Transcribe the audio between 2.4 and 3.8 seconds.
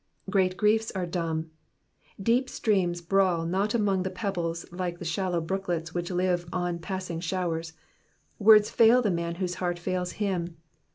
streams brawl not